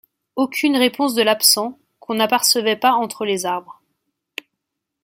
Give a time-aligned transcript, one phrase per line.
[0.35, 3.83] Aucune réponse de l’absent, qu’on n’apercevait pas entre les arbres.